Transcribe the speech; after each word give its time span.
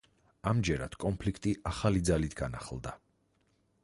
ამჯერად, 0.51 0.95
კონფლიქტი 1.03 1.53
ახალი 1.71 2.01
ძალით 2.09 2.37
განახლდა. 2.39 2.95